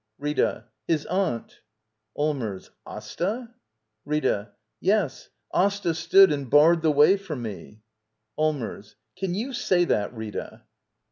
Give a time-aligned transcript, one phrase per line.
[0.17, 0.65] Rita.
[0.87, 1.59] .His aunt.
[2.17, 2.71] Allmers.
[2.87, 3.53] Astal
[4.03, 4.53] Rita.
[4.79, 5.29] Yes.
[5.53, 7.83] Asta stood and barred the way for me.
[8.35, 8.95] Allmers.
[9.15, 10.63] Can you say that, Rita?